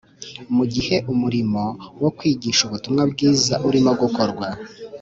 [0.55, 1.63] mu gihe umurimo
[2.01, 4.47] wo kwigisha ubutumwa bwiza urimo gukorwa,